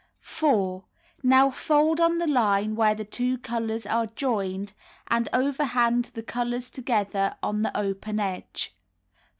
[0.19, 0.83] 4.
[1.21, 4.73] Now fold on the line where the two colors are joined,
[5.05, 8.73] and overhand the colors together on the open edge.